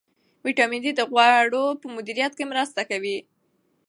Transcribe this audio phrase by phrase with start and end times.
[0.45, 3.17] ویټامین ډي د غوړو په مدیریت کې مرسته کوي.